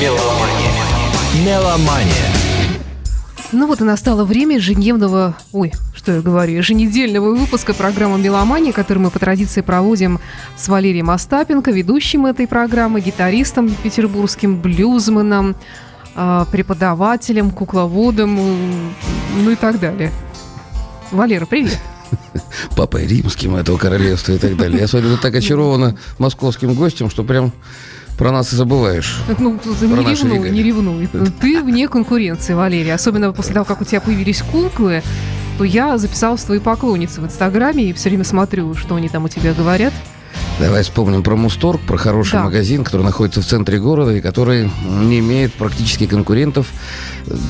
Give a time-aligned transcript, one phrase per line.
[0.00, 1.44] Меломания.
[1.44, 2.32] Меломания.
[3.50, 8.98] Ну вот и настало время ежедневного, ой, что я говорю, еженедельного выпуска программы «Меломания», который
[8.98, 10.20] мы по традиции проводим
[10.56, 15.56] с Валерием Остапенко, ведущим этой программы, гитаристом петербургским, блюзменом,
[16.14, 18.38] а, преподавателем, кукловодом,
[19.36, 20.12] ну и так далее.
[21.10, 21.76] Валера, привет.
[22.76, 24.78] Папой римским этого королевства и так далее.
[24.78, 27.52] Я смотрю, ты так очарована московским гостем, что прям
[28.18, 29.20] про нас и забываешь.
[29.38, 31.08] Ну, не ревнуй, не ревнуй.
[31.40, 32.92] Ты вне конкуренции, Валерий.
[32.92, 35.02] Особенно после того, как у тебя появились куклы,
[35.56, 39.24] то я записалась в твои поклонницы в Инстаграме и все время смотрю, что они там
[39.24, 39.94] у тебя говорят.
[40.60, 42.44] Давай вспомним про Мусторг, про хороший да.
[42.44, 46.66] магазин, который находится в центре города и который не имеет практически конкурентов,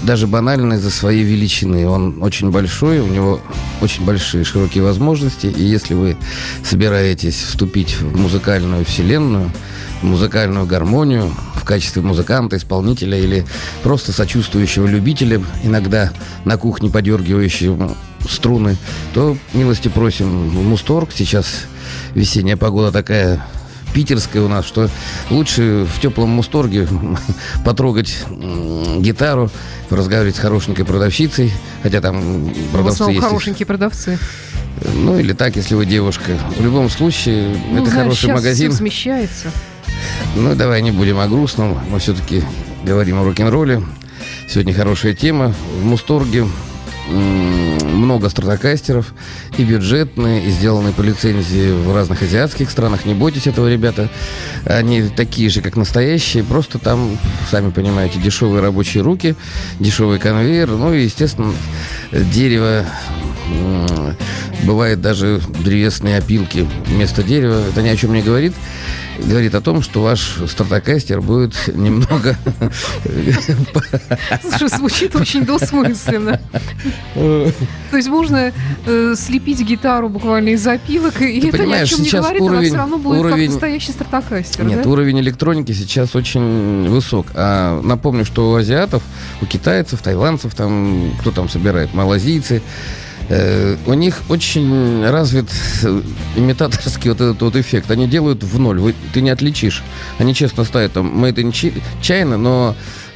[0.02, 1.88] даже банально из-за своей величины.
[1.88, 3.40] Он очень большой, у него
[3.80, 6.18] очень большие широкие возможности, и если вы
[6.62, 9.50] собираетесь вступить в музыкальную вселенную,
[10.02, 13.46] музыкальную гармонию в качестве музыканта, исполнителя или
[13.82, 16.10] просто сочувствующего любителя, иногда
[16.44, 17.96] на кухне подергивающего
[18.28, 18.76] струны,
[19.14, 21.10] то милости просим в Мусторг.
[21.14, 21.66] Сейчас
[22.14, 23.44] весенняя погода такая
[23.92, 24.88] питерская у нас, что
[25.30, 26.88] лучше в теплом мусторге
[27.64, 28.24] потрогать
[28.98, 29.50] гитару,
[29.90, 33.20] разговаривать с хорошенькой продавщицей, хотя там продавцы есть.
[33.20, 34.18] хорошенькие продавцы.
[34.94, 36.38] Ну или так, если вы девушка.
[36.56, 38.70] В любом случае, ну, это знаешь, хороший магазин.
[38.70, 39.48] Все смещается.
[40.36, 42.42] Ну давай не будем о грустном, мы все-таки
[42.84, 43.82] говорим о рок-н-ролле.
[44.48, 45.54] Сегодня хорошая тема.
[45.80, 46.46] В Мусторге
[47.08, 49.14] много стратокастеров,
[49.56, 53.06] и бюджетные, и сделанные по лицензии в разных азиатских странах.
[53.06, 54.10] Не бойтесь этого, ребята.
[54.64, 57.18] Они такие же, как настоящие, просто там,
[57.50, 59.36] сами понимаете, дешевые рабочие руки,
[59.80, 61.52] дешевый конвейер, ну и, естественно,
[62.12, 62.84] дерево
[64.64, 67.62] бывает даже древесные опилки вместо дерева.
[67.68, 68.54] Это ни о чем не говорит
[69.18, 72.36] говорит о том, что ваш стартокастер будет немного...
[74.42, 76.40] Слушай, звучит очень двусмысленно.
[77.14, 78.52] То есть можно
[78.86, 82.76] э, слепить гитару буквально из запилок, и это ни о чем не говорит, она все
[82.76, 84.64] равно будет как настоящий стартокастер.
[84.64, 87.26] Нет, уровень электроники сейчас очень высок.
[87.34, 89.02] А напомню, что у азиатов,
[89.40, 92.62] у китайцев, тайландцев, там, кто там собирает, малазийцы,
[93.86, 95.50] у них очень развит
[95.82, 96.02] э,
[96.36, 97.90] имитаторский вот этот вот эффект.
[97.90, 99.82] Они делают в ноль, вы, ты не отличишь.
[100.18, 101.52] Они честно ставят там made in
[102.00, 103.07] China, но э,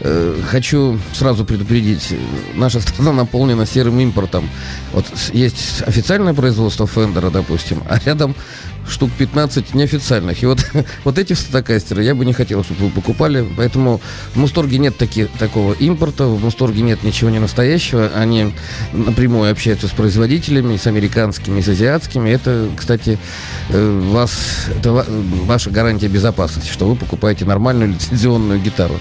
[0.51, 2.15] хочу сразу предупредить,
[2.55, 4.49] наша страна наполнена серым импортом.
[4.93, 8.35] Вот есть официальное производство Фендера, допустим, а рядом
[8.89, 10.43] штук 15 неофициальных.
[10.43, 10.65] И вот,
[11.05, 13.47] вот эти статокастеры я бы не хотел, чтобы вы покупали.
[13.57, 14.01] Поэтому
[14.35, 18.11] в Мусторге нет таки, такого импорта, в Мусторге нет ничего не настоящего.
[18.15, 18.53] Они
[18.93, 22.31] напрямую общаются с производителями, с американскими, с азиатскими.
[22.31, 23.19] Это, кстати,
[23.71, 24.33] э, вас,
[24.79, 28.99] это ваша гарантия безопасности, что вы покупаете нормальную лицензионную гитару.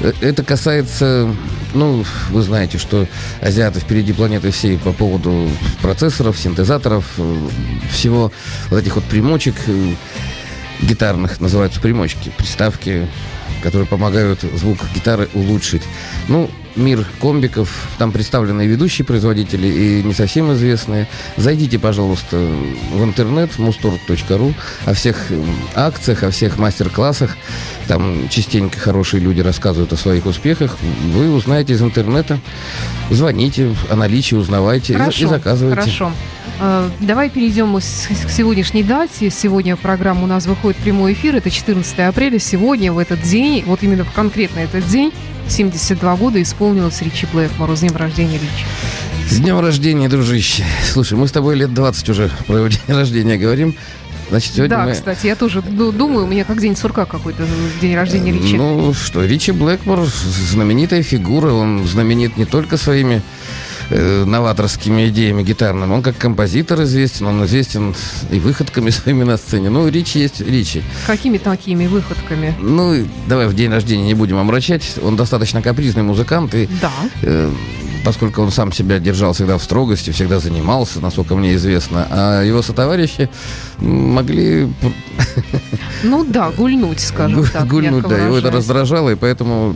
[0.00, 1.34] Э, это касается,
[1.72, 3.08] ну, вы знаете, что
[3.40, 5.48] азиаты впереди планеты всей по поводу
[5.80, 7.48] процессоров, синтезаторов, э,
[7.90, 8.30] всего
[8.68, 9.94] вот этих вот примочек э,
[10.82, 13.08] гитарных, называются примочки, приставки,
[13.62, 15.82] которые помогают звук гитары улучшить.
[16.28, 21.08] Ну, мир комбиков, там представлены ведущие производители и не совсем известные.
[21.36, 22.36] Зайдите, пожалуйста,
[22.92, 25.16] в интернет mustor.ru о всех
[25.74, 27.36] акциях, о всех мастер-классах.
[27.88, 30.76] Там частенько хорошие люди рассказывают о своих успехах.
[31.12, 32.38] Вы узнаете из интернета.
[33.10, 35.80] Звоните о наличии, узнавайте хорошо, и, заказывайте.
[35.80, 36.12] Хорошо.
[36.60, 39.30] Э, давай перейдем к сегодняшней дате.
[39.30, 41.36] Сегодня программа у нас выходит прямой эфир.
[41.36, 42.38] Это 14 апреля.
[42.38, 43.35] Сегодня, в этот день,
[43.66, 45.12] вот именно в конкретно этот день,
[45.48, 47.76] 72 года исполнилось Ричи Блэкмору.
[47.76, 48.66] С днем рождения, Ричи.
[49.28, 50.64] С днем рождения, дружище.
[50.92, 53.74] Слушай, мы с тобой лет 20 уже про его день рождения говорим.
[54.28, 54.92] Значит, сегодня да, мы...
[54.92, 57.44] кстати, я тоже думаю, у меня как день сурка какой-то,
[57.80, 58.56] день рождения Ричи.
[58.56, 63.22] Ну что, Ричи Блэкмор знаменитая фигура, он знаменит не только своими
[63.90, 65.92] э, новаторскими идеями гитарными.
[65.92, 67.94] Он как композитор известен, он известен
[68.30, 69.70] и выходками своими на сцене.
[69.70, 70.82] Ну, Ричи есть Ричи.
[71.06, 72.54] Какими такими выходками?
[72.60, 74.98] Ну, давай в день рождения не будем омрачать.
[75.02, 76.54] Он достаточно капризный музыкант.
[76.54, 76.92] И, да.
[77.22, 77.50] Э,
[78.06, 82.62] поскольку он сам себя держал всегда в строгости, всегда занимался, насколько мне известно, а его
[82.62, 83.28] сотоварищи
[83.78, 84.72] могли...
[86.02, 87.66] Ну да, гульнуть, скажем так.
[87.66, 89.74] Гульнуть, да, его это раздражало, и поэтому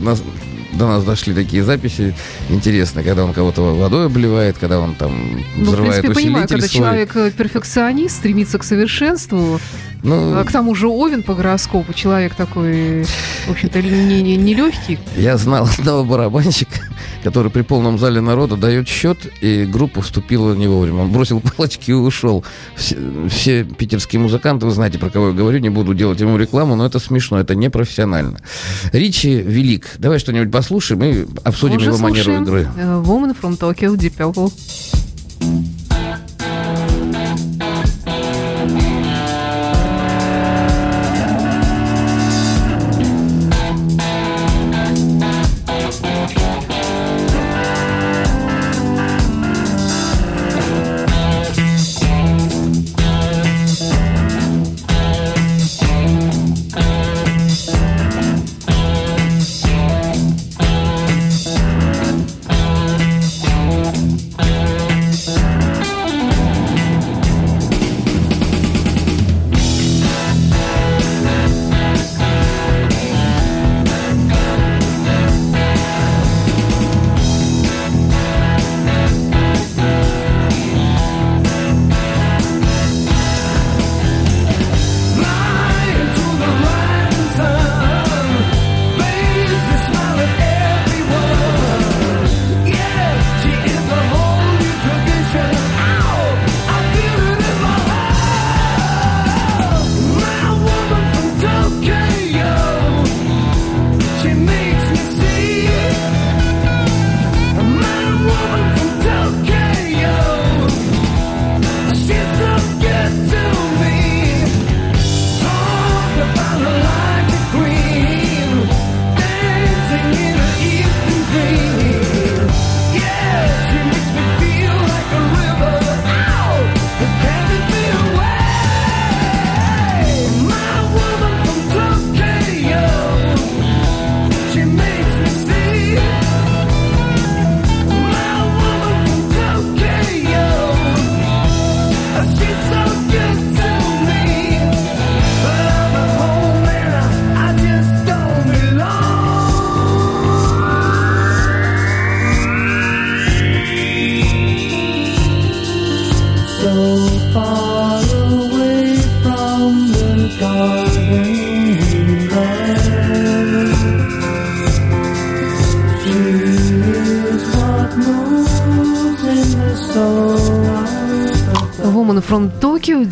[0.73, 2.15] до нас дошли такие записи
[2.49, 6.67] интересные, когда он кого-то водой обливает, когда он там взрывает ну, в принципе, понимаю, когда
[6.67, 6.79] свой.
[6.79, 9.59] человек э, перфекционист, стремится к совершенству,
[10.03, 13.03] Ну, а к тому же Овен по гороскопу, человек такой,
[13.47, 14.97] в общем-то, не, не, не легкий.
[15.15, 16.79] Я знал одного барабанщика,
[17.23, 21.01] который при полном зале народа дает счет, и группа вступила не вовремя.
[21.03, 22.43] Он бросил палочки и ушел.
[22.75, 22.97] Все,
[23.29, 26.85] все питерские музыканты, вы знаете, про кого я говорю, не буду делать ему рекламу, но
[26.85, 28.39] это смешно, это непрофессионально.
[28.91, 29.87] Ричи велик.
[29.99, 32.67] Давай что-нибудь послушаем и обсудим Уже его манеру игры.
[32.75, 34.51] Э, Woman from Tokyo, Deep Purple.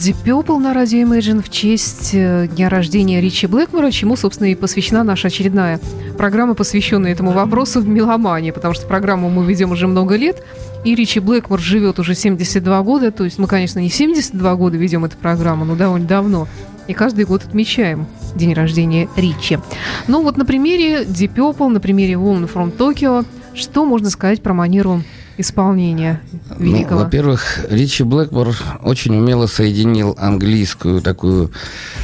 [0.10, 4.56] Deep Purple на радио Imagine в честь э, дня рождения Ричи Блэкмора, чему, собственно, и
[4.56, 5.80] посвящена наша очередная
[6.18, 10.44] программа, посвященная этому вопросу в меломании, потому что программу мы ведем уже много лет,
[10.84, 15.06] и Ричи Блэкмор живет уже 72 года, то есть мы, конечно, не 72 года ведем
[15.06, 16.48] эту программу, но довольно давно,
[16.88, 19.60] и каждый год отмечаем день рождения Ричи.
[20.08, 24.56] Ну вот на примере Deep Purple, на примере Woman from Tokyo, что можно сказать про
[24.56, 25.04] манеру
[25.40, 26.22] исполнения
[26.58, 27.00] ну, великого?
[27.00, 31.52] Ну, во-первых, Ричи Блэкмор очень умело соединил английскую такую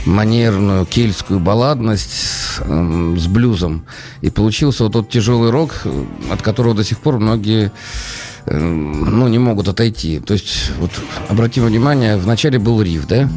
[0.06, 3.86] манерную кельтскую балладность с, э, с блюзом.
[4.22, 5.84] И получился вот тот тяжелый рок,
[6.32, 7.72] от которого до сих пор многие
[8.46, 10.20] э, ну, не могут отойти.
[10.20, 10.92] То есть, вот
[11.28, 13.30] обратим внимание, вначале был риф, да?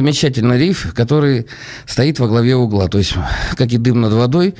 [0.00, 1.46] Замечательный риф, который
[1.86, 2.88] стоит во главе угла.
[2.88, 3.14] То есть,
[3.54, 4.54] как и дым над водой,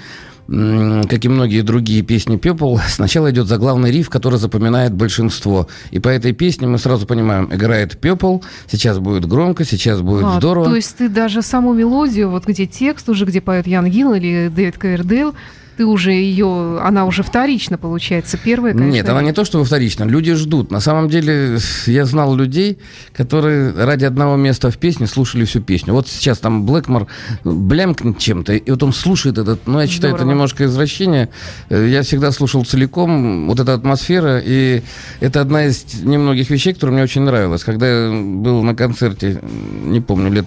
[0.47, 5.67] как и многие другие песни Пепл, сначала идет заглавный риф, который запоминает большинство.
[5.93, 8.41] И по этой песне мы сразу понимаем, играет Пепл,
[8.71, 10.67] сейчас будет громко, сейчас будет а, здорово.
[10.67, 14.51] То есть ты даже саму мелодию, вот где текст уже, где поет Ян Гилл или
[14.55, 15.35] Дэвид Ковердейл,
[15.81, 18.93] ты уже ее, она уже вторично получается, первая, конечно.
[18.93, 20.71] Нет, она не то, что вторично, люди ждут.
[20.71, 21.57] На самом деле,
[21.87, 22.77] я знал людей,
[23.15, 25.95] которые ради одного места в песне слушали всю песню.
[25.95, 27.07] Вот сейчас там Блэкмор
[27.45, 30.17] блямкнет чем-то, и вот он слушает этот, ну, я считаю, Здорово.
[30.17, 31.31] это немножко извращение.
[31.71, 34.83] Я всегда слушал целиком вот эта атмосфера, и
[35.21, 37.65] это одна из немногих вещей, которая мне очень нравилась.
[37.65, 39.41] Когда я был на концерте,
[39.85, 40.47] не помню, лет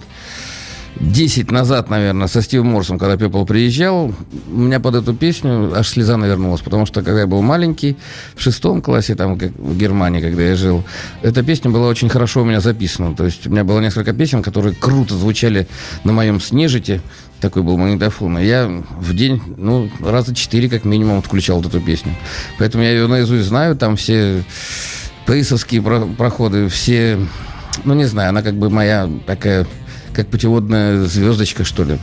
[1.00, 4.14] 10 назад, наверное, со Стивом Морсом, когда Пепл приезжал,
[4.50, 7.96] у меня под эту песню аж слеза навернулась, потому что когда я был маленький,
[8.34, 10.84] в шестом классе, там, как в Германии, когда я жил,
[11.22, 13.14] эта песня была очень хорошо у меня записана.
[13.14, 15.66] То есть у меня было несколько песен, которые круто звучали
[16.04, 17.00] на моем снежите,
[17.40, 18.38] такой был магнитофон.
[18.38, 22.12] И я в день, ну, раза четыре как минимум включал эту песню.
[22.58, 24.44] Поэтому я ее наизусть знаю, там все
[25.26, 27.18] пейсовские проходы, все,
[27.84, 29.66] ну, не знаю, она как бы моя такая
[30.14, 31.98] как путеводная звездочка, что ли.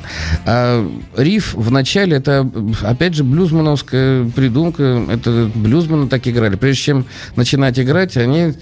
[0.45, 2.49] А риф в начале это,
[2.83, 5.03] опять же, блюзмановская придумка.
[5.09, 6.55] Это блюзмены так играли.
[6.55, 8.53] Прежде чем начинать играть, они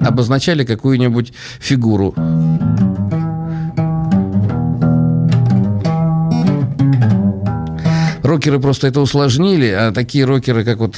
[0.00, 2.14] обозначали какую-нибудь фигуру.
[8.22, 10.96] Рокеры просто это усложнили, а такие рокеры, как вот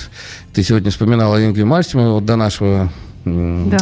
[0.52, 2.90] ты сегодня вспоминала Ингви Мальстима, вот до нашего
[3.24, 3.78] да.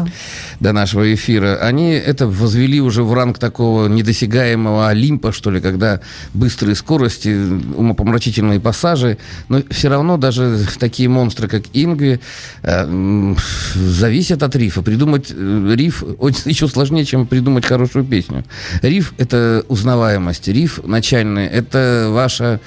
[0.61, 6.01] до нашего эфира, они это возвели уже в ранг такого недосягаемого Олимпа, что ли, когда
[6.35, 9.19] быстрые скорости, умопомрачительные пассажи,
[9.49, 12.21] но все равно даже такие монстры, как Ингви,
[12.63, 13.35] э,
[13.75, 14.83] зависят от рифа.
[14.83, 16.03] Придумать э, риф
[16.45, 18.45] еще сложнее, чем придумать хорошую песню.
[18.83, 22.61] Риф— это узнаваемость, риф начальный— это ваша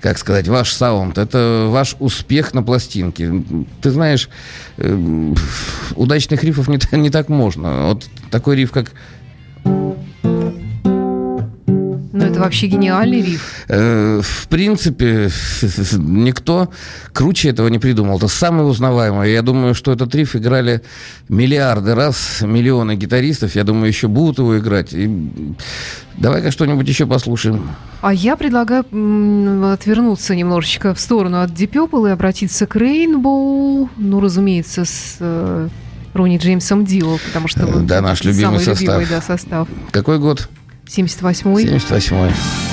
[0.00, 3.42] как сказать, ваш саунд, это ваш успех на пластинке.
[3.82, 4.28] Ты знаешь,
[4.76, 5.34] э,
[5.96, 7.88] удачных рифов не, не так можно.
[7.88, 8.92] Вот такой риф, как
[12.38, 13.64] это вообще гениальный риф.
[13.68, 15.30] Э, в принципе,
[15.98, 16.70] никто
[17.12, 18.18] круче этого не придумал.
[18.18, 19.28] Это самое узнаваемое.
[19.28, 20.82] Я думаю, что этот риф играли
[21.28, 23.54] миллиарды раз, миллионы гитаристов.
[23.54, 24.92] Я думаю, еще будут его играть.
[24.92, 25.10] И
[26.16, 27.70] давай-ка что-нибудь еще послушаем.
[28.00, 28.84] А я предлагаю
[29.72, 33.88] отвернуться немножечко в сторону от Deep Purple и обратиться к Rainbow.
[33.96, 35.68] Ну, разумеется, с э,
[36.14, 37.66] Ронни Джеймсом Дио, потому что...
[37.80, 38.80] Да, наш любимый состав.
[38.80, 39.68] Любимый, да, состав.
[39.90, 40.48] Какой год?
[40.88, 41.66] 78-й.
[41.66, 42.67] 78-й.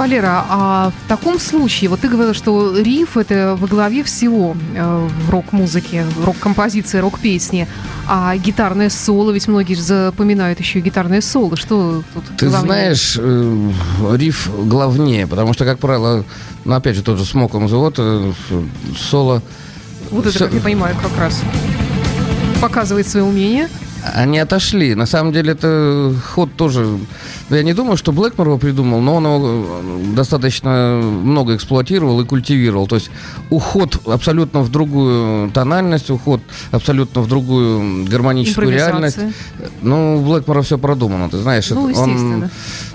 [0.00, 5.08] Валера, а в таком случае, вот ты говорил, что риф это во главе всего э,
[5.26, 7.68] в рок-музыке, рок-композиции, рок-песни,
[8.06, 11.54] а гитарное соло, ведь многие же запоминают еще и гитарное соло.
[11.54, 12.94] Что тут Ты главнее?
[12.94, 13.72] знаешь, э,
[14.16, 16.24] риф главнее, потому что, как правило,
[16.64, 18.34] ну, опять же, тот же Smoke on the Water,
[18.96, 19.42] соло...
[20.10, 21.42] Вот это, как я понимаю, как раз
[22.58, 23.68] показывает свое умение.
[24.14, 24.94] Они отошли.
[24.94, 26.86] На самом деле это ход тоже...
[27.50, 32.24] Я не думаю, что Блэкмор его придумал, но он его э, достаточно много эксплуатировал и
[32.24, 32.86] культивировал.
[32.86, 33.10] То есть
[33.50, 36.40] уход абсолютно в другую тональность, уход
[36.70, 39.18] абсолютно в другую гармоническую реальность.
[39.82, 41.68] Ну, у Блэкмора все продумано, ты знаешь.
[41.70, 42.50] Ну, он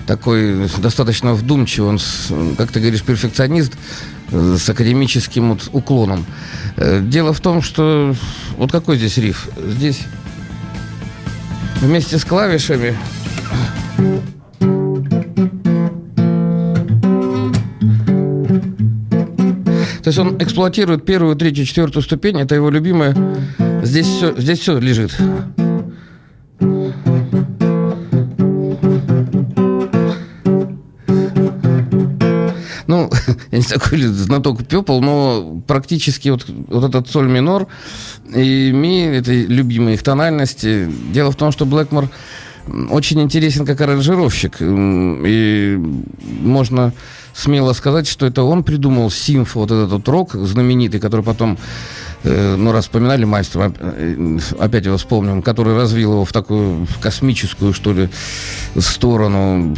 [0.06, 1.98] такой достаточно вдумчивый, он,
[2.56, 3.72] как ты говоришь, перфекционист
[4.30, 6.24] э, с академическим вот уклоном.
[6.76, 8.14] Э, дело в том, что...
[8.56, 9.48] Вот какой здесь риф?
[9.58, 10.00] Здесь
[11.80, 12.96] вместе с клавишами.
[20.06, 22.40] То есть он эксплуатирует первую, третью, четвертую ступень.
[22.40, 23.12] Это его любимое.
[23.82, 25.12] Здесь все, здесь все лежит.
[32.86, 33.10] Ну,
[33.50, 37.66] я не такой знаток пепл, но практически вот, вот этот соль минор
[38.32, 40.88] и ми, это любимые их тональности.
[41.12, 42.08] Дело в том, что Блэкмор
[42.90, 44.58] очень интересен как аранжировщик.
[44.60, 45.82] И
[46.20, 46.92] можно
[47.36, 51.58] смело сказать, что это он придумал симф, вот этот вот рок знаменитый, который потом
[52.24, 57.74] э, ну, раз вспоминали мастера, э, опять его вспомним, который развил его в такую космическую,
[57.74, 58.08] что ли,
[58.78, 59.76] сторону.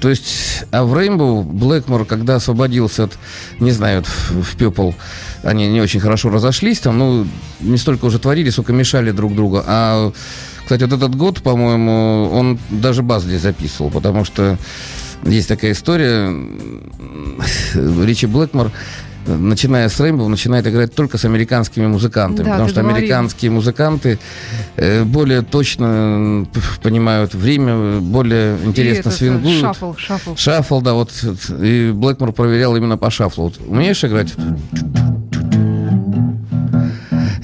[0.00, 3.18] То есть, а в Рейнбоу Блэкмор, когда освободился от,
[3.60, 4.92] не знаю, в, в Пепл,
[5.42, 7.26] они не очень хорошо разошлись там, ну,
[7.60, 9.62] не столько уже творили, сколько мешали друг другу.
[9.66, 10.10] А,
[10.62, 14.56] кстати, вот этот год, по-моему, он даже бас здесь записывал, потому что
[15.26, 16.34] есть такая история.
[17.74, 18.70] Ричи Блэкмор
[19.26, 22.46] начиная с Рейнбоу, начинает играть только с американскими музыкантами.
[22.46, 22.98] Да, потому что говорил.
[22.98, 24.18] американские музыканты
[24.76, 26.46] э, более точно
[26.82, 29.60] понимают время, более интересно и свингуют.
[29.60, 30.36] Шаффл, шаффл.
[30.36, 31.10] Шаффл, да, вот.
[31.60, 33.44] И Блэкмор проверял именно по шаффлу.
[33.44, 34.34] Вот, умеешь играть?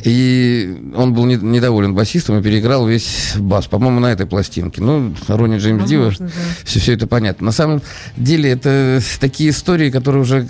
[0.05, 4.83] И он был не, недоволен басистом и переиграл весь бас, по-моему, на этой пластинке.
[4.83, 6.29] Ну, Ронни Джеймс Дива, да.
[6.65, 7.47] все, все это понятно.
[7.47, 7.83] На самом
[8.17, 10.47] деле, это такие истории, которые уже,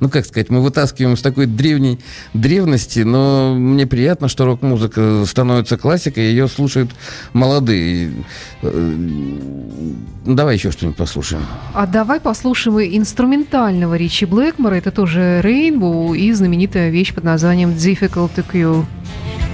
[0.00, 1.98] ну, как сказать, мы вытаскиваем с такой древней
[2.34, 6.90] древности, но мне приятно, что рок-музыка становится классикой, ее слушают
[7.32, 8.12] молодые.
[8.62, 8.70] Э,
[10.24, 11.42] ну, давай еще что-нибудь послушаем.
[11.74, 18.30] А давай послушаем инструментального Ричи Блэкмора, это тоже Рейнбоу и знаменитая вещь под названием Difficult
[18.36, 18.81] to Kill.
[18.82, 19.51] Здесь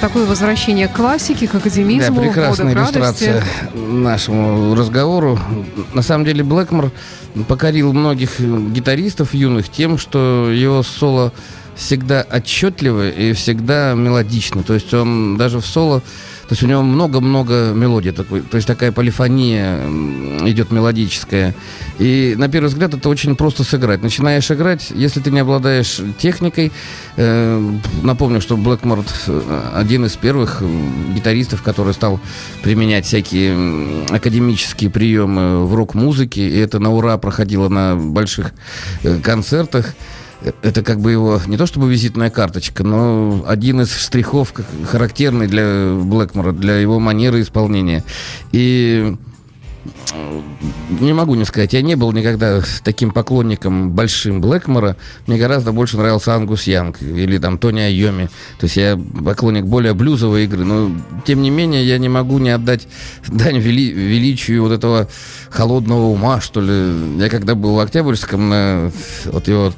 [0.00, 3.42] такое возвращение к классике, к академизму, да, прекрасная иллюстрация
[3.74, 5.38] нашему разговору.
[5.94, 6.90] На самом деле Блэкмор
[7.48, 11.32] покорил многих гитаристов юных тем, что его соло
[11.76, 14.62] всегда отчетливо и всегда мелодично.
[14.62, 16.02] То есть он даже в соло
[16.50, 19.86] то есть у него много-много мелодий, такой, то есть такая полифония
[20.48, 21.54] идет мелодическая.
[22.00, 24.02] И на первый взгляд это очень просто сыграть.
[24.02, 26.72] Начинаешь играть, если ты не обладаешь техникой,
[27.16, 27.70] э,
[28.02, 30.60] напомню, что Блэкмор э, один из первых
[31.14, 32.18] гитаристов, который стал
[32.64, 38.54] применять всякие академические приемы в рок-музыке, и это на ура проходило на больших
[39.04, 39.94] э, концертах
[40.62, 44.52] это как бы его не то чтобы визитная карточка, но один из штрихов
[44.86, 48.04] характерный для Блэкмора, для его манеры исполнения.
[48.52, 49.16] И
[50.14, 50.40] э,
[51.00, 54.96] не могу не сказать, я не был никогда таким поклонником большим Блэкмора.
[55.26, 58.30] Мне гораздо больше нравился Ангус Янг или там Тони Айоми.
[58.58, 60.64] То есть я поклонник более блюзовой игры.
[60.64, 60.90] Но,
[61.26, 62.88] тем не менее, я не могу не отдать
[63.28, 65.08] дань вели величию вот этого
[65.50, 67.18] холодного ума, что ли.
[67.22, 68.92] Я когда был в Октябрьском, на,
[69.26, 69.72] вот его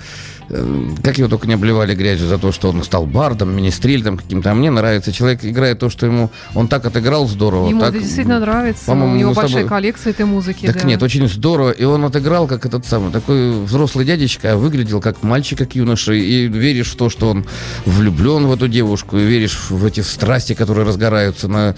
[1.03, 4.51] как его только не обливали грязью за то, что он стал бардом, министрильдом каким-то.
[4.51, 5.13] А мне нравится.
[5.13, 6.31] Человек играет то, что ему...
[6.55, 7.69] Он так отыграл здорово.
[7.69, 8.85] Ему так, это действительно нравится.
[8.85, 9.69] По-моему, У него большая тобой...
[9.69, 10.67] коллекция этой музыки.
[10.67, 10.89] Так да.
[10.89, 11.71] нет, очень здорово.
[11.71, 16.13] И он отыграл как этот самый, такой взрослый дядечка, а выглядел как мальчик, как юноша.
[16.13, 17.47] И веришь в то, что он
[17.87, 21.75] влюблен в эту девушку, и веришь в эти страсти, которые разгораются на...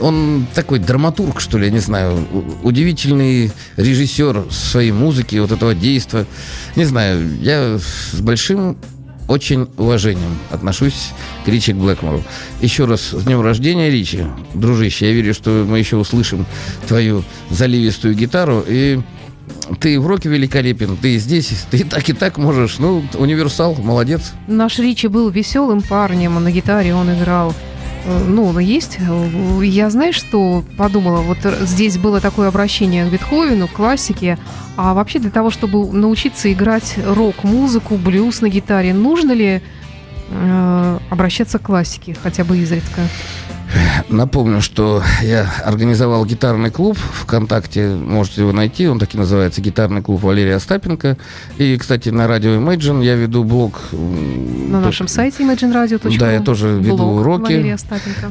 [0.00, 2.18] Он такой драматург, что ли, я не знаю.
[2.62, 6.26] Удивительный режиссер своей музыки, вот этого действия.
[6.74, 7.05] Не знаю,
[7.40, 8.76] я с большим
[9.28, 11.10] очень уважением отношусь
[11.44, 12.22] к Ричи Блэкмору.
[12.60, 15.06] Еще раз с днем рождения, Ричи, дружище.
[15.06, 16.46] Я верю, что мы еще услышим
[16.86, 18.64] твою заливистую гитару.
[18.66, 19.00] И
[19.80, 22.78] ты в роке великолепен, ты здесь, ты так и так можешь.
[22.78, 24.32] Ну, универсал, молодец.
[24.46, 27.54] Наш Ричи был веселым парнем, на гитаре он играл
[28.06, 28.98] Э, ну, есть.
[29.62, 31.20] Я, знаешь, что подумала?
[31.20, 34.38] Вот здесь было такое обращение к Бетховену, к классике.
[34.76, 39.62] А вообще для того, чтобы научиться играть рок-музыку, блюз на гитаре, нужно ли
[40.30, 43.02] э, обращаться к классике хотя бы изредка?
[44.08, 50.02] Напомню, что я организовал гитарный клуб ВКонтакте, можете его найти, он так и называется, гитарный
[50.02, 51.16] клуб Валерия Остапенко.
[51.58, 53.80] И, кстати, на радио Imagine я веду блог.
[53.92, 56.16] На нашем сайте imagineradio.ru.
[56.18, 57.76] Да, я тоже веду блог уроки.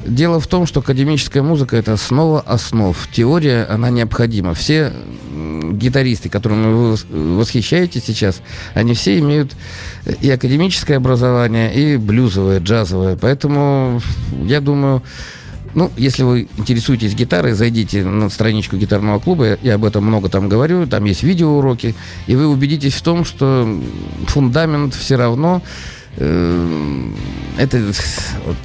[0.05, 2.95] Дело в том, что академическая музыка– это основа основ.
[3.11, 4.53] Теория, она необходима.
[4.53, 4.93] Все
[5.75, 8.41] гитаристы, которыми вы восхищаетесь сейчас,
[8.73, 9.55] они все имеют
[10.21, 13.17] и академическое образование, и блюзовое, джазовое.
[13.17, 14.01] Поэтому
[14.45, 15.01] я думаю,
[15.75, 20.47] ну, если вы интересуетесь гитарой, зайдите на страничку гитарного клуба, я об этом много там
[20.47, 21.95] говорю, там есть видеоуроки,
[22.27, 23.67] и вы убедитесь в том, что
[24.27, 25.61] фундамент все равно
[26.15, 27.09] э,
[27.57, 27.91] это,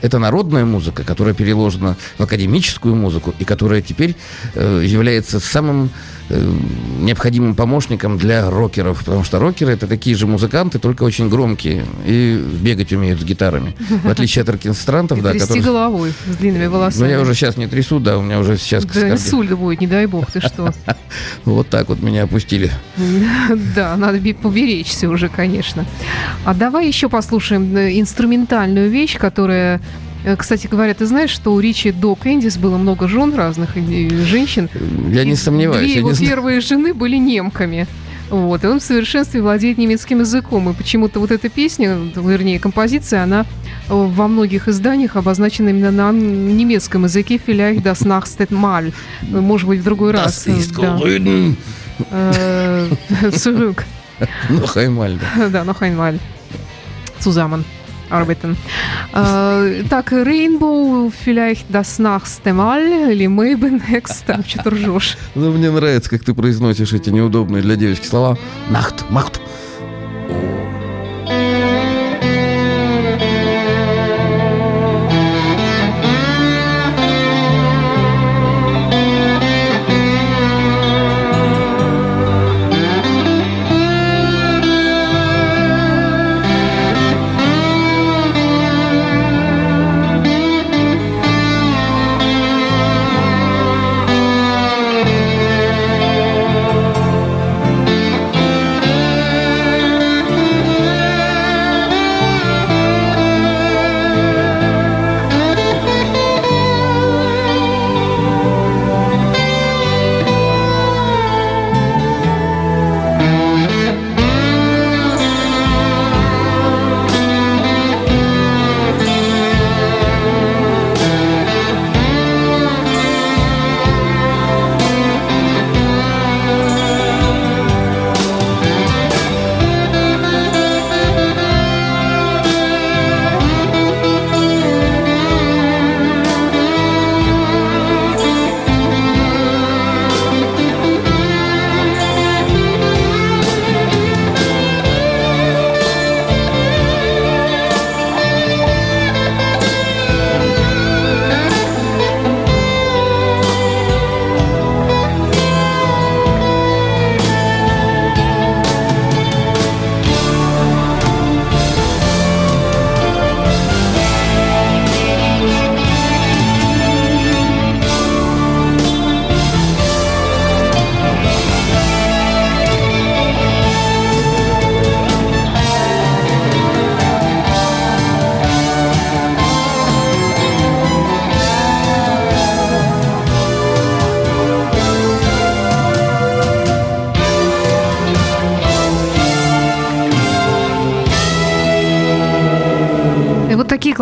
[0.03, 4.15] это народная музыка, которая переложена в академическую музыку и которая теперь
[4.55, 5.91] э, является самым
[6.31, 12.43] необходимым помощником для рокеров, потому что рокеры это такие же музыканты, только очень громкие и
[12.61, 15.63] бегать умеют с гитарами, в отличие от оркестрантов, да, которые...
[15.63, 17.05] головой с длинными волосами.
[17.05, 18.85] Ну я уже сейчас не трясу, да, у меня уже сейчас.
[18.85, 20.73] Да, инсульт будет, не дай бог, ты что?
[21.45, 22.71] Вот так вот меня опустили.
[23.75, 25.85] Да, надо поберечься уже, конечно.
[26.45, 31.61] А давай еще послушаем э, инструментальную вещь, которая Э, кстати говоря, ты знаешь, что у
[31.61, 34.69] Ричи до Кэндис было много жен разных и женщин.
[35.11, 35.91] Я не сомневаюсь.
[35.91, 37.87] Две его первые жены были немками.
[38.29, 40.71] Вот, и он в совершенстве владеет немецким языком.
[40.71, 43.45] И почему-то вот эта песня, вернее, композиция, она
[43.89, 48.93] во многих изданиях обозначена именно на немецком языке «Vielleicht das nächste Mal».
[49.23, 50.47] Может быть, в другой раз.
[50.47, 50.97] Das ist да.
[54.49, 55.19] Noch einmal.
[55.51, 56.19] Да, noch einmal.
[58.11, 58.57] Arbeiten.
[59.13, 65.17] Äh, так, Rainbow, vielleicht das nächste Mal, или maybe next, там что-то ржешь.
[65.35, 68.37] Ну, мне нравится, как ты произносишь эти неудобные для девочки слова.
[68.71, 69.41] Нахт, махт.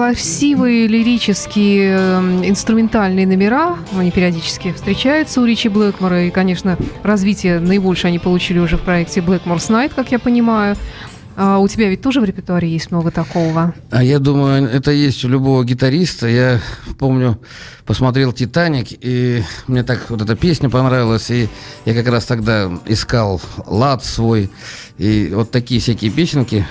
[0.08, 8.08] Красивые лирические эм, инструментальные номера, они периодически встречаются у Ричи Блэкмора, и, конечно, развитие наибольшее
[8.08, 10.76] они получили уже в проекте Blackmore's Night, как я понимаю.
[11.36, 13.74] А у тебя ведь тоже в репертуаре есть много такого?
[13.90, 16.26] А я думаю, это есть у любого гитариста.
[16.26, 16.58] Я
[16.98, 17.38] помню,
[17.84, 21.50] посмотрел «Титаник», и мне так вот эта песня понравилась, и
[21.84, 24.50] я как раз тогда искал лад свой,
[24.96, 26.66] и вот такие всякие песенки.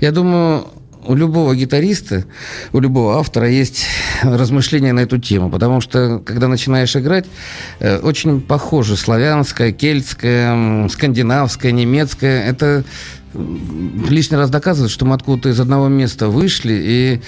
[0.00, 0.66] Я думаю,
[1.06, 2.24] у любого гитариста,
[2.72, 3.86] у любого автора есть
[4.22, 7.26] размышления на эту тему, потому что, когда начинаешь играть,
[7.78, 12.44] э, очень похоже славянское, кельтское, скандинавское, немецкое.
[12.44, 12.84] Это
[13.34, 17.20] лишний раз доказывает, что мы откуда-то из одного места вышли и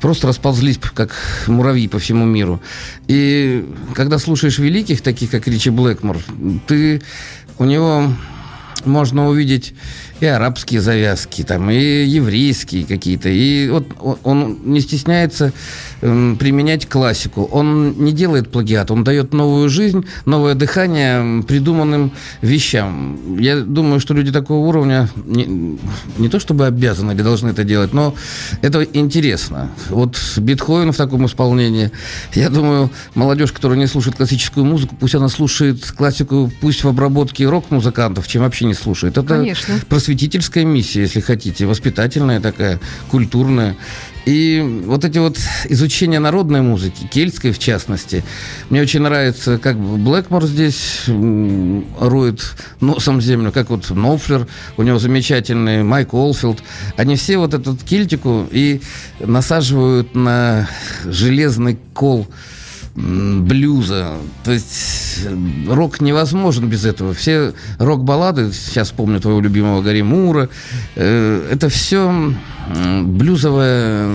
[0.00, 1.14] просто расползлись, как
[1.46, 2.60] муравьи по всему миру.
[3.06, 6.18] И когда слушаешь великих, таких как Ричи Блэкмор,
[6.66, 7.02] ты
[7.58, 8.10] у него
[8.86, 9.74] можно увидеть
[10.20, 13.28] и арабские завязки, там, и еврейские какие-то.
[13.28, 13.86] И вот
[14.22, 15.52] он не стесняется
[16.00, 17.44] применять классику.
[17.44, 22.12] Он не делает плагиат, он дает новую жизнь, новое дыхание придуманным
[22.42, 23.38] вещам.
[23.38, 25.78] Я думаю, что люди такого уровня не,
[26.18, 28.14] не то чтобы обязаны или должны это делать, но
[28.62, 29.70] это интересно.
[29.88, 31.90] Вот Бетховен в таком исполнении.
[32.34, 37.46] Я думаю, молодежь, которая не слушает классическую музыку, пусть она слушает классику, пусть в обработке
[37.46, 39.18] рок-музыкантов, чем вообще не слушает.
[39.18, 39.74] Это Конечно.
[39.88, 42.80] просветительская миссия, если хотите, воспитательная такая,
[43.10, 43.76] культурная.
[44.26, 48.22] И вот эти вот изучения народной музыки, кельтской в частности,
[48.68, 55.82] мне очень нравится, как Блэкмор здесь роет носом землю, как вот Нофлер, у него замечательный
[55.82, 56.62] Майк Олфилд.
[56.96, 58.82] Они все вот эту кельтику и
[59.20, 60.68] насаживают на
[61.04, 62.28] железный кол
[62.94, 64.16] блюза.
[64.44, 65.26] То есть
[65.68, 67.14] рок невозможен без этого.
[67.14, 70.48] Все рок-баллады, сейчас помню твоего любимого Гарри Мура,
[70.96, 72.34] э, это все
[73.04, 74.08] блюзовая,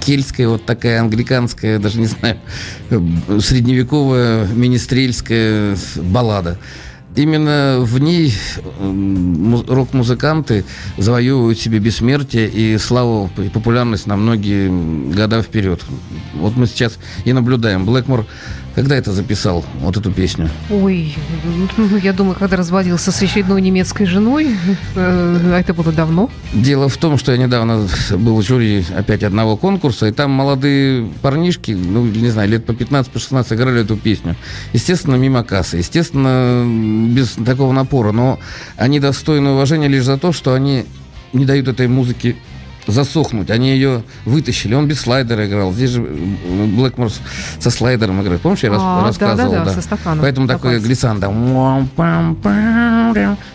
[0.00, 2.38] кельтская, вот такая англиканская, даже не знаю,
[3.40, 6.58] средневековая министрельская баллада
[7.16, 8.32] именно в ней
[9.68, 10.64] рок-музыканты
[10.96, 14.68] завоевывают себе бессмертие и славу и популярность на многие
[15.12, 15.80] года вперед.
[16.34, 17.84] Вот мы сейчас и наблюдаем.
[17.84, 18.26] Блэкмор
[18.80, 20.48] когда это записал, вот эту песню?
[20.70, 21.14] Ой,
[21.76, 24.56] ну, я думаю, когда разводился с очередной немецкой женой.
[24.94, 26.30] Э, это было давно.
[26.54, 31.06] Дело в том, что я недавно был в жюри опять одного конкурса, и там молодые
[31.20, 34.34] парнишки, ну, не знаю, лет по 15, по 16 играли эту песню.
[34.72, 35.76] Естественно, мимо кассы.
[35.76, 36.64] Естественно,
[37.14, 38.12] без такого напора.
[38.12, 38.38] Но
[38.78, 40.86] они достойны уважения лишь за то, что они
[41.34, 42.34] не дают этой музыке
[42.90, 43.50] засохнуть.
[43.50, 44.74] Они ее вытащили.
[44.74, 45.72] Он без слайдера играл.
[45.72, 47.10] Здесь же Блэкмор
[47.58, 48.40] со слайдером играет.
[48.40, 49.52] Помнишь, я а, рассказывал?
[49.52, 50.20] Да, да, да, со стаканом.
[50.20, 51.28] Поэтому такой глиссанда.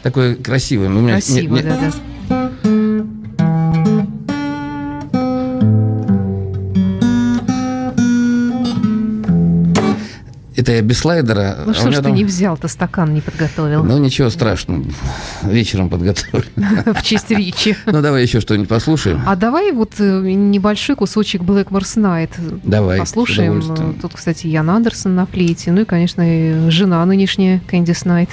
[0.03, 0.89] Такой красивый.
[0.89, 2.14] Ну, Красивый, да, да.
[10.65, 11.59] Это я без слайдера.
[11.63, 12.15] Ну а что ж ты там...
[12.15, 13.83] не взял-то стакан, не подготовил?
[13.83, 14.83] Ну ничего страшного,
[15.43, 16.43] вечером подготовлю.
[16.55, 17.75] В честь Ричи.
[17.85, 19.21] Ну давай еще что-нибудь послушаем.
[19.27, 22.31] А давай вот э, небольшой кусочек Blackmore's Night
[22.63, 23.95] давай, послушаем.
[24.01, 28.29] Тут, кстати, Ян Андерсон на флейте, ну и, конечно, жена нынешняя, Кэндис Найт.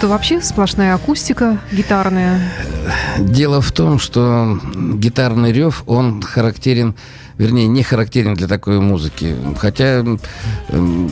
[0.00, 2.40] Тут вообще сплошная акустика гитарная.
[3.18, 6.94] Дело в том, что гитарный рев, он характерен,
[7.40, 9.34] вернее, не характерен для такой музыки.
[9.56, 10.04] Хотя,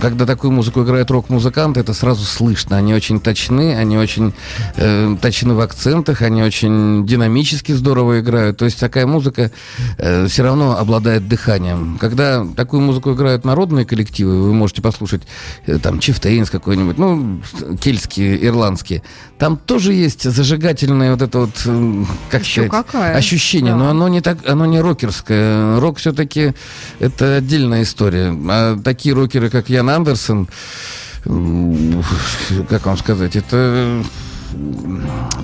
[0.01, 2.77] когда такую музыку играют рок-музыканты, это сразу слышно.
[2.77, 4.35] Они очень точны, они очень
[4.77, 8.59] э, точны в акцентах, они очень динамически здорово играют.
[8.59, 9.51] То есть такая музыка
[10.29, 11.97] все равно обладает дыханием.
[11.99, 15.23] Когда такую музыку играют народные коллективы, вы можете послушать
[15.67, 17.41] э, там Чифтейнс какой-нибудь, ну,
[17.81, 19.03] кельтские, ирландские,
[19.39, 23.17] там тоже есть зажигательное вот это вот, м, как Еще сказать, какая.
[23.17, 23.79] ощущение, Да.
[23.79, 25.81] но оно не так, оно не рокерское.
[25.81, 26.53] Рок все-таки
[26.99, 28.37] это отдельная история.
[28.49, 30.49] А такие рокеры, как Ян Андерсон,
[32.69, 34.03] как вам сказать, это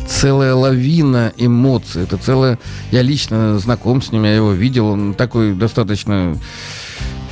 [0.08, 2.02] целая лавина эмоций.
[2.02, 2.58] Это целая...
[2.90, 4.86] Я лично знаком с ним, я его видел.
[4.88, 6.36] Он такой достаточно,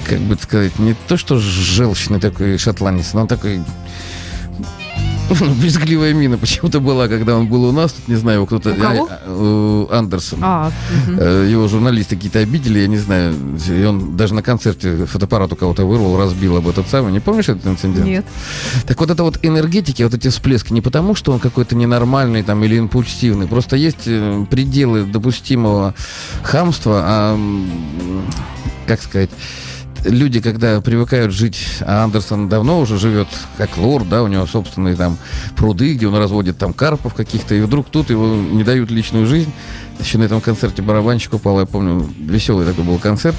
[0.05, 3.61] как бы сказать, не то что желчный такой шотландец, но он такой
[5.61, 7.92] Брезгливая мина почему-то была, когда он был у нас.
[7.92, 8.72] Тут, не знаю, его кто-то...
[8.72, 9.08] У кого?
[9.11, 10.38] А, а, у Андерсон.
[10.42, 10.72] А.
[11.18, 13.35] Э, Его журналисты какие-то обидели, я не знаю.
[13.68, 17.12] И он даже на концерте фотоаппарат у кого-то вырвал, разбил об этот самый.
[17.12, 18.04] Не помнишь этот инцидент?
[18.04, 18.24] нет.
[18.87, 22.62] Так вот это вот энергетики, вот эти всплески, не потому, что он какой-то ненормальный там
[22.64, 25.94] или импульсивный, просто есть э, пределы допустимого
[26.42, 27.40] хамства, а,
[28.87, 29.30] как сказать,
[30.05, 34.97] люди, когда привыкают жить, а Андерсон давно уже живет как лорд, да, у него собственные
[34.97, 35.19] там
[35.57, 39.53] пруды, где он разводит там карпов каких-то, и вдруг тут его не дают личную жизнь.
[40.01, 43.37] Еще на этом концерте барабанщик упал, я помню, веселый такой был концерт.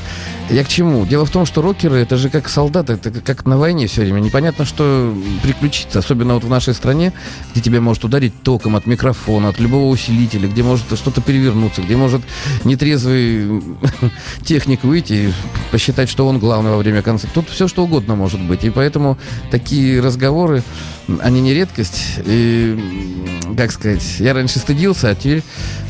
[0.49, 1.05] Я к чему?
[1.05, 4.19] Дело в том, что рокеры, это же как солдаты, это как на войне все время.
[4.19, 7.11] Непонятно, что приключиться, особенно вот в нашей стране,
[7.51, 11.97] где тебя может ударить током от микрофона, от любого усилителя, где может что-то перевернуться, где
[11.97, 12.21] может
[12.63, 13.61] нетрезвый
[14.45, 15.33] техник выйти
[15.73, 17.33] посчитать, что он главный во время концерта.
[17.33, 18.63] Тут все что угодно может быть.
[18.63, 19.17] И поэтому
[19.49, 20.61] такие разговоры,
[21.19, 22.19] они не редкость.
[22.27, 22.77] И,
[23.57, 25.41] как сказать, я раньше стыдился, а теперь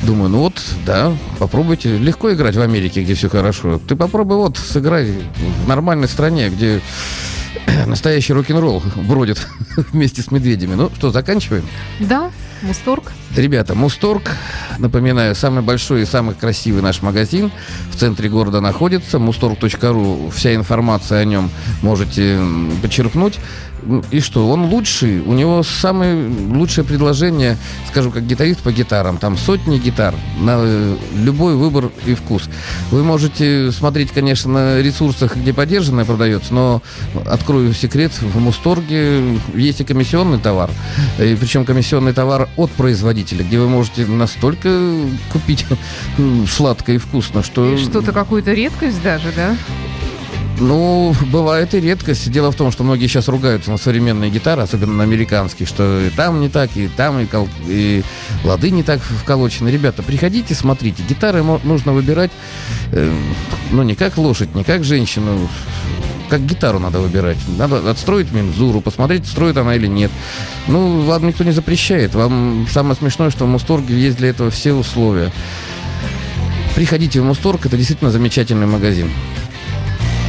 [0.04, 1.98] думаю, ну вот, да, попробуйте.
[1.98, 3.82] Легко играть в Америке, где все хорошо.
[3.86, 5.15] Ты попробуй вот, сыграй
[5.65, 6.80] в нормальной стране, где
[7.86, 9.46] настоящий рок-н-ролл бродит
[9.91, 10.76] вместе с медведями.
[10.76, 11.67] Ну что, заканчиваем?
[12.00, 12.32] Да,
[12.63, 13.12] Мусторг.
[13.36, 14.23] Ребята, Мусторг,
[14.78, 17.52] напоминаю, самый большой и самый красивый наш магазин
[17.91, 19.19] в центре города находится.
[19.19, 22.39] Мусторг.ру, вся информация о нем можете
[22.82, 23.39] почерпнуть.
[23.86, 27.58] Ну, И что, он лучший, у него самое лучшее предложение,
[27.89, 29.17] скажу, как гитарист по гитарам.
[29.17, 32.43] Там сотни гитар на э, любой выбор и вкус.
[32.91, 36.82] Вы можете смотреть, конечно, на ресурсах, где поддержанное продается, но
[37.26, 40.69] открою секрет, в Мусторге есть и комиссионный товар.
[41.19, 44.70] И причем комиссионный товар от производителя, где вы можете настолько
[45.32, 45.66] купить
[46.50, 47.74] сладко и вкусно, что...
[47.74, 49.56] И Что-то какую-то редкость даже, да?
[50.60, 52.32] Ну, бывает и редкость.
[52.32, 56.10] Дело в том, что многие сейчас ругаются на современные гитары, особенно на американские, что и
[56.10, 58.04] там не так, и там, и, кол- и
[58.44, 59.70] лады не так вколочены.
[59.70, 61.04] Ребята, приходите, смотрите.
[61.10, 62.32] Гитары нужно выбирать,
[62.92, 63.12] э,
[63.72, 65.50] ну, не как лошадь, не как женщину,
[66.30, 67.38] как гитару надо выбирать.
[67.58, 70.12] Надо отстроить мензуру, посмотреть, строит она или нет.
[70.68, 72.16] Ну, вам никто не запрещает.
[72.16, 75.32] Вам самое смешное, что в Мусторге есть для этого все условия.
[76.76, 79.12] Приходите в Мусторг, это действительно замечательный магазин.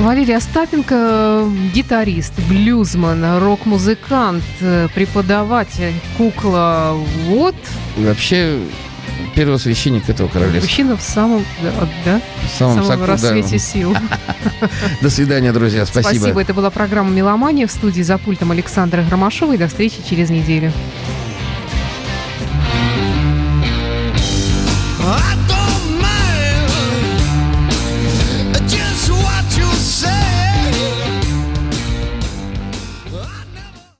[0.00, 4.42] Валерий Остапенко, гитарист, блюзман, рок-музыкант,
[4.94, 6.96] преподаватель, кукла.
[7.28, 7.54] Вот
[7.96, 8.58] вообще
[9.34, 10.62] первосвященник этого королевства.
[10.62, 13.58] Мужчина в самом, да, да, в самом, в самом соку, рассвете да.
[13.58, 13.96] сил.
[15.00, 15.86] До свидания, друзья.
[15.86, 16.20] Спасибо.
[16.20, 16.40] Спасибо.
[16.40, 19.54] Это была программа «Меломания» в студии за пультом Александра Громашова.
[19.54, 20.72] И до встречи через неделю.